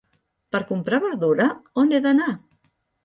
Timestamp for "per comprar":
0.55-0.99